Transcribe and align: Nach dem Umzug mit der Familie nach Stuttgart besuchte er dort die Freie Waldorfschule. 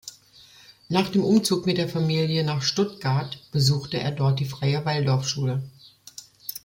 Nach 0.89 1.09
dem 1.09 1.23
Umzug 1.23 1.67
mit 1.67 1.77
der 1.77 1.87
Familie 1.87 2.43
nach 2.43 2.63
Stuttgart 2.63 3.37
besuchte 3.51 3.99
er 3.99 4.09
dort 4.09 4.39
die 4.39 4.45
Freie 4.45 4.83
Waldorfschule. 4.83 5.61